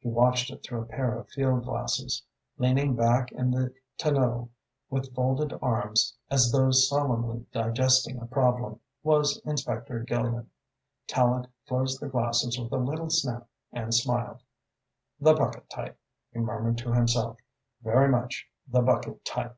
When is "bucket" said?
15.34-15.70, 18.82-19.24